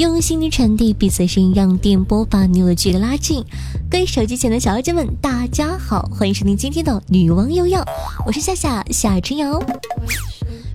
[0.00, 3.44] 用心的传递彼此的声音，让电波把你我的距离拉近。
[3.90, 7.84] 各位手机前的小妖精们，大家好，欢迎收听今天的女王又要，
[8.24, 9.62] 我是夏夏夏春瑶。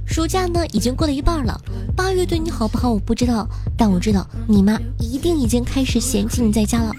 [0.06, 1.60] 暑假呢已经过了一半了，
[1.96, 6.92] 八月对你好不好我不知道，但我知道你妈一定已经开始嫌弃你在家了。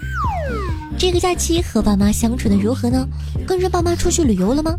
[0.97, 3.07] 这个假期和爸妈相处的如何呢？
[3.47, 4.77] 跟着爸妈出去旅游了吗？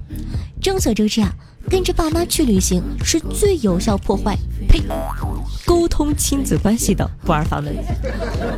[0.60, 1.34] 众所周知啊，
[1.70, 4.36] 跟着爸妈去旅行是最有效破坏
[4.68, 4.82] 呸
[5.64, 7.74] 沟通亲子关系的不二法门。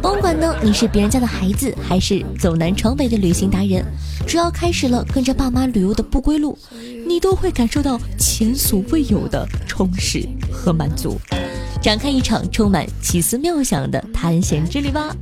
[0.02, 3.82] 甭管呢你是别人家的孩子，还是走南闯北的旅行达人，
[4.26, 6.58] 只要开始了跟着爸妈旅游的不归路，
[7.08, 11.19] 你都会感受到前所未有的充实和满足，
[11.80, 15.16] 展开一场充满奇思妙想的探险之旅吧。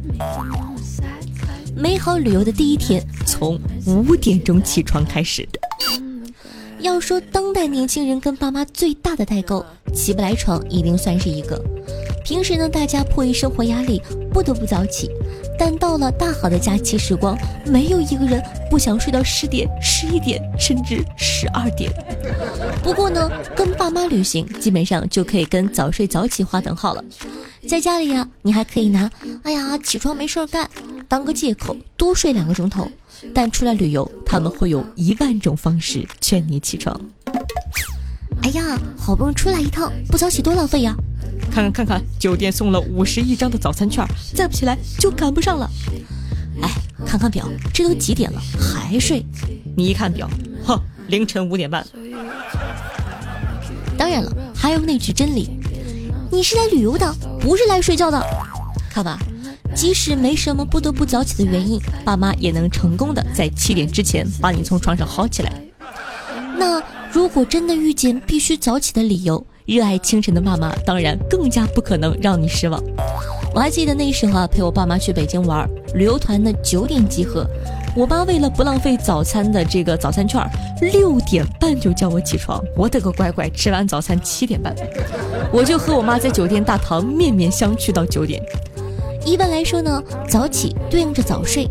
[1.77, 5.49] 美好旅游的第一天从五点钟起床开始。
[6.81, 11.61] 要说当代年轻人跟爸妈最大的代沟，起不来床一定算是一个。
[12.25, 14.01] 平时呢，大家迫于生活压力
[14.33, 15.11] 不得不早起，
[15.59, 21.91] 但到了大好的假期时光，没有一个人不想睡到十点、十一点，甚至十二点。
[22.83, 27.05] 不过呢，跟爸妈旅行基本上就可以跟早睡早起划等号了。
[27.69, 29.11] 在家里呀，你还可以拿
[29.45, 30.69] “哎呀，起床没事干”
[31.07, 32.91] 当个借口，多睡两个钟头。
[33.35, 36.99] 但出来旅游，他们会有一万种方式劝你起床。
[38.43, 40.97] 哎呀，好不容易出来一趟，不早起多浪费呀！
[41.51, 44.03] 看看看看，酒店送了五十一张的早餐券，
[44.35, 45.71] 再不起来就赶不上了。
[46.63, 46.71] 哎，
[47.05, 49.25] 看看表，这都几点了还睡？
[49.77, 50.29] 你一看表，
[50.65, 51.87] 哼，凌晨五点半。
[53.99, 55.51] 当然了，还有那句真理：
[56.31, 58.23] 你是来旅游的，不是来睡觉的。
[58.91, 59.19] 看吧。
[59.75, 65.53] 即使没什么不得不早起的原因，爸妈也能成功的在七点之前把你从床上薅起来。
[66.57, 72.83] 那如果真的遇见必须早起的理由，热爱清晨的爸妈当然更加不可能让你失望。
[73.55, 77.47] 我还记得那时候啊，陪我爸妈去北京玩，旅游团呢九点集合，
[77.97, 80.41] 我妈为了不浪费早餐的这个早餐券，
[80.93, 82.63] 六点半就叫我起床。
[82.77, 84.75] 我的个乖乖，吃完早餐七点半，
[85.53, 88.41] 我就和我妈在酒店大堂面面相觑到九点。
[89.25, 91.69] 一般来说呢，早起对应着早睡，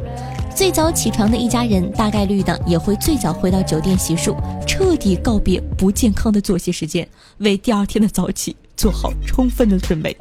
[0.53, 4.35] 最早起床的一家人大概率呢也会最早回到酒店洗漱，
[4.65, 7.07] 彻底告别不健康的作息时间，
[7.37, 10.15] 为第二天的早起做好充分的准备。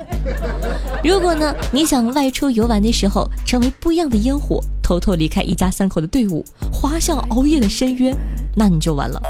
[1.02, 8.16] 如果呢你想外出游玩的时候成为不一样的烟火，偷偷离开一家三口的队伍，滑向熬夜的深渊，
[8.54, 9.20] 那你就完了。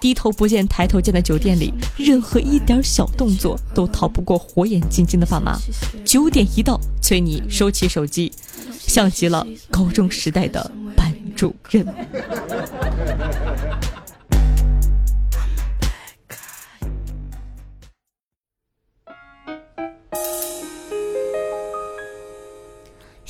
[0.00, 5.56] 低头不见抬头见的酒店里，任何一点小动作都逃不过火眼金睛的爸妈。
[6.04, 8.32] 九点一到，催你收起手机，
[8.72, 11.86] 像极了高中时代的班主任。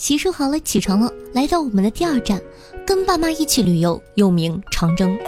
[0.07, 2.41] 洗漱好了，起床了，来到我们的第二站，
[2.87, 5.19] 跟爸妈一起旅游，又名长征。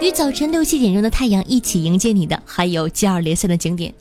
[0.00, 3.92] 与早晨六七点钟的太阳一起迎接你的，还有接二连三的景点。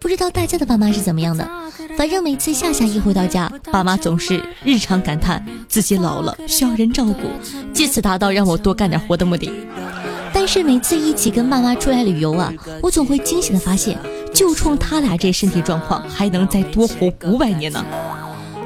[0.00, 1.48] 不知道大家的爸妈是怎么样的？
[1.96, 7.28] 反正每次夏夏一回到家，爸妈总是日常感叹自己老了，需要人照顾，
[7.72, 9.48] 借此达到让我多干点活的目的。
[10.32, 13.96] 但是每次一起跟爸妈出来旅游啊，我总会惊喜的发现，
[14.34, 17.86] 就冲他俩这身体状况，还能再多活五百年呢。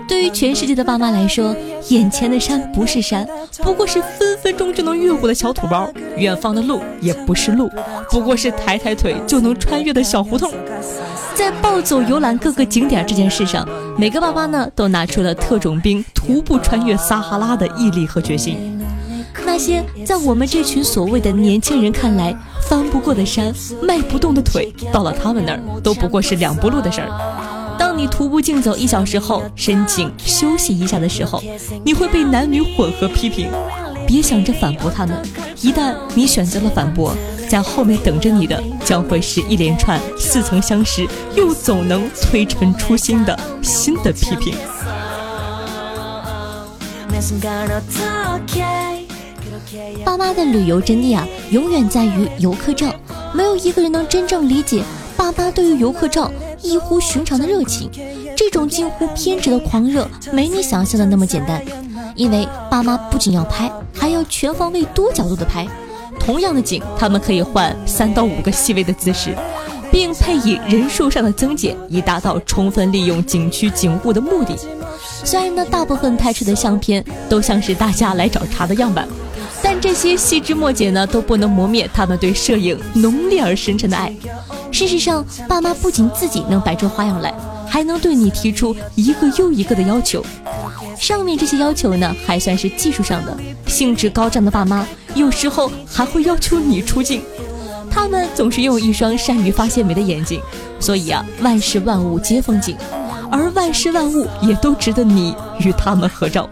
[0.09, 1.55] 对于全世界的爸妈来说，
[1.89, 3.29] 眼前的山不是山，
[3.63, 5.87] 不过是分分钟就能越过的小土包；
[6.17, 7.71] 远方的路也不是路，
[8.11, 10.51] 不过是抬抬腿就能穿越的小胡同。
[11.35, 18.81] 在暴走游览各个景点这件事上，每个爸妈呢都拿出了特种兵徒步穿越撒哈拉的毅力和决心。
[19.45, 23.53] 那些在我们这群所谓的年轻人看来翻不过的山、
[23.83, 27.09] 迈不动的腿，到了他们那儿都不过是两步路的事儿。
[27.99, 31.43] 你徒步竞走一小时后，申请休息一下的时候，
[31.85, 33.51] 你会被男女混合批评。
[34.07, 35.21] 别想着反驳他们，
[35.61, 37.13] 一旦你选择了反驳，
[37.49, 41.05] 在后面等着你的将会是一连串似曾相识
[41.35, 44.55] 又总能推陈出新的新的批评。
[50.05, 52.95] 爸妈的旅游真谛啊，永远在于游客照。
[53.35, 54.85] 没有一个人能真正理解
[55.17, 56.31] 爸妈对于游客照。
[56.63, 57.91] 异乎寻常的热情，
[58.37, 61.63] 这种近乎偏执的狂热，没你想象的那么简单。
[62.15, 65.67] 因为爸妈不仅要拍，还要全方位、多角度的拍，
[66.19, 69.33] 同样的景，他们可以换三到五个细微的姿势，
[69.93, 74.57] 并配以人数上的增减，以达到充分利用景区景物的目的。
[75.25, 79.07] 虽然呢，大部分拍摄的相片都像是大家来找茬的样板，
[79.63, 84.13] 但这些细枝末节呢，都不能磨灭他们对摄影浓烈而深沉的爱。
[84.71, 87.35] 事实上，爸妈不仅自己能摆出花样来，
[87.67, 90.25] 还能对你提出一个又一个的要求。
[90.99, 93.37] 上面这些要求呢，还算是技术上的。
[93.67, 97.23] 兴致高涨的爸妈，有时候还会要求你出镜。
[97.91, 100.41] 他们总是用一双善于发现美的眼睛，
[100.79, 102.77] 所以啊，万事万物皆风景，
[103.31, 106.49] 而万事万物也都值得你与他们合照。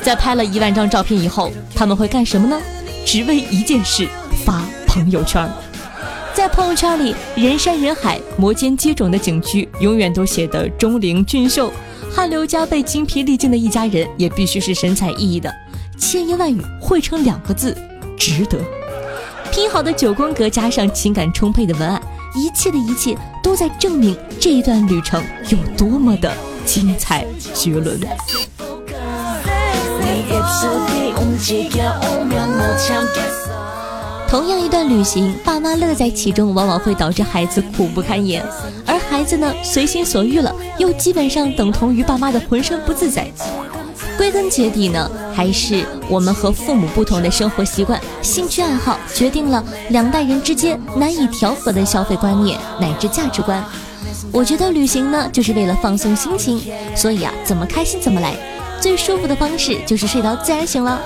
[0.00, 2.60] 在拍了一万张照片以后，他们会干什么呢？
[3.04, 4.06] 只为一件事：
[4.44, 5.48] 发朋友圈。
[6.42, 11.70] 在朋友圈里，人山人海、摩肩接踵的景区，永远都写得钟灵俊秀；
[12.12, 15.48] 汗流浃背、精疲力尽的一家人，也必须是神采奕奕的。
[15.96, 17.72] 千言万语汇成两个字：
[18.18, 18.58] 值得。
[19.52, 22.02] 拼好的九宫格加上情感充沛的文案，
[22.34, 26.36] 一切的一切都在证明这一段旅程有多么的
[26.66, 27.24] 精彩
[27.54, 28.00] 绝伦。
[34.32, 38.42] 同样一段旅行，爸妈乐在其中，往往会导致孩子苦不堪言；
[38.86, 43.30] 而孩子呢，随心所欲了，又基本上等同于爸妈的浑身不自在。
[44.16, 53.62] 归根结底呢，还是我们和父母不同的生活习惯、兴趣爱好，决定了两代人之间难以调和的消费观念乃至价值观。
[54.32, 56.58] 我觉得旅行呢，就是为了放松心情，
[56.96, 58.34] 所以啊，怎么开心怎么来。
[58.80, 60.98] 最舒服的方式就是睡到自然醒了。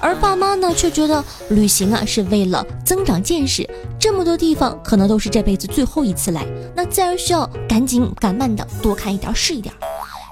[0.00, 3.68] 而爸妈呢，却觉得旅行啊是为了增长见识，
[3.98, 9.74] 这么多地方可能都是这辈子最后一次来，那自然需要赶紧赶慢的多看一点是一点。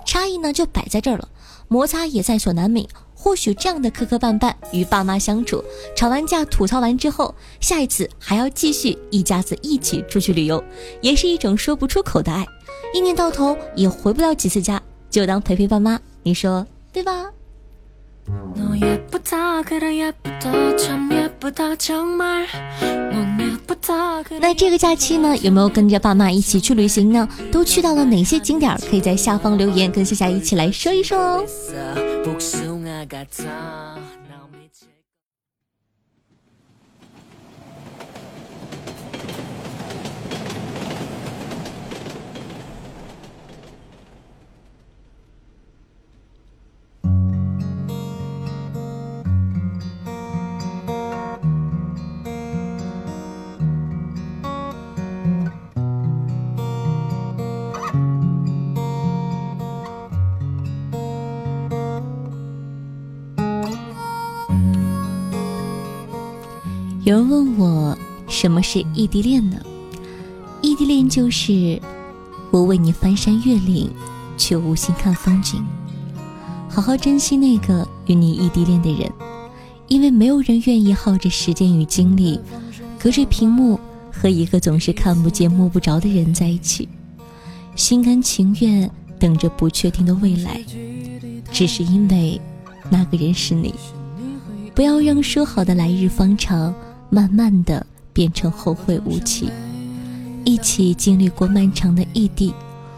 [0.06, 1.28] 差异呢就摆在这儿了，
[1.68, 2.86] 摩擦也在所难免。
[3.20, 5.62] 或许这样的磕磕绊绊与爸妈相处，
[5.96, 10.62] 吵完架吐槽完之后，下一次还要继续一家子一起出去旅游，
[11.00, 12.46] 也是一种说不出口的爱。
[12.94, 14.80] 一年到头也回不了几次家，
[15.10, 17.26] 就当陪陪爸妈，你说对吧？
[24.40, 27.28] 那这个假期呢，有没有跟着爸妈一起去旅行呢？
[27.50, 28.76] 都去到了哪些景点？
[28.90, 31.44] 可以在下方留言，跟夏夏一起来说一说哦。
[67.08, 67.96] 有人问我
[68.28, 69.56] 什么是异地恋呢？
[70.60, 71.80] 异地恋就是
[72.50, 73.90] 我为你翻山越岭，
[74.36, 75.66] 却无心看风景。
[76.68, 79.10] 好好珍惜那个与你异地恋的人，
[79.86, 82.38] 因为没有人愿意耗着时间与精力，
[82.98, 83.80] 隔着屏幕
[84.12, 86.86] 和一个总是看不见摸不着的人在一起，
[87.74, 90.62] 心甘情愿等着不确定的未来，
[91.50, 92.38] 只是因为
[92.90, 93.74] 那个人是你。
[94.74, 96.74] 不要让说好的来日方长。
[97.10, 99.50] 慢慢的变成后会无期，
[100.44, 102.52] 一起经历过漫长的异地，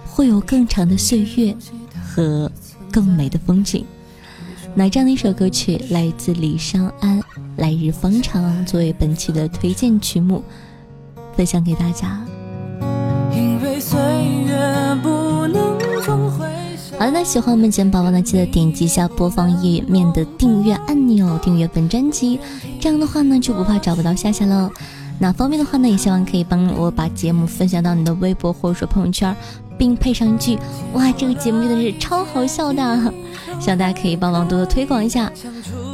[0.06, 1.54] 会有更长的岁月
[2.02, 2.50] 和
[2.90, 3.84] 更美的风景。
[4.74, 7.20] 那这样的一首歌曲来自李商安，
[7.56, 10.42] 《来日方长》作为本期的推荐曲目，
[11.36, 12.24] 分享给大家。
[17.24, 22.40] 喜欢我们节目宝宝呢，记得点击一下播放页面的订阅按钮，订阅本专辑。
[22.80, 24.70] 这样的话呢，就不怕找不到夏夏了。
[25.18, 29.36] 那方便的话呢，也希望可以帮我把节目分享到你的微博或者说朋友圈，
[29.78, 30.58] 并配上一句
[30.94, 33.12] “哇，这个节目真的是超好笑的”，
[33.60, 35.30] 希望大家可以帮忙多多推广一下。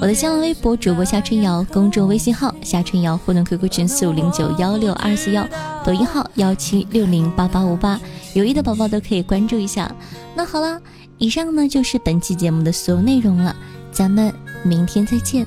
[0.01, 5.47] 我的新浪微博主播夏春瑶，公众微信号夏春瑶，互动 QQ 群四五零九幺六二四幺，
[5.85, 8.01] 抖音号幺七六零八八五八，
[8.35, 9.93] 有意的宝宝都可以关注一下。
[10.35, 10.81] 那好了。
[11.19, 13.55] 以上呢就是本期节目的所有内容了，
[13.91, 14.33] 咱们
[14.63, 15.47] 明天再见，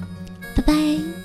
[0.55, 1.18] 拜拜。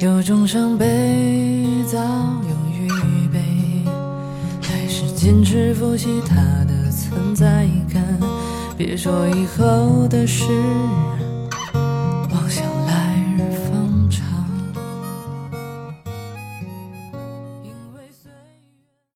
[0.00, 2.88] 有种伤悲早有预
[3.28, 3.38] 备，
[4.62, 8.02] 还是坚持复习它的存在感。
[8.78, 10.44] 别说以后的事。